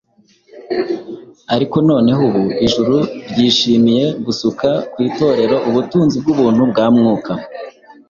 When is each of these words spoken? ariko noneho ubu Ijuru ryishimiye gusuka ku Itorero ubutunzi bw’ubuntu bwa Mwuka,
ariko 1.55 1.75
noneho 1.89 2.21
ubu 2.29 2.43
Ijuru 2.65 2.95
ryishimiye 3.29 4.05
gusuka 4.25 4.67
ku 4.91 4.97
Itorero 5.09 5.55
ubutunzi 5.69 6.15
bw’ubuntu 6.21 6.61
bwa 6.71 6.85
Mwuka, 6.95 7.31